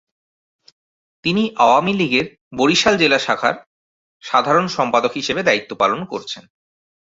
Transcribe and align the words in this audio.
তিনি 1.25 1.43
আওয়ামী 1.57 1.93
লীগের 1.93 2.25
বরিশাল 2.57 2.95
জেলা 2.97 3.19
শাখার 3.19 3.55
সাধারণ 4.23 4.65
সম্পাদক 4.67 5.11
হিসেবে 5.11 5.41
দায়িত্ব 5.43 5.71
পালন 5.75 6.01
করছেন। 6.05 6.43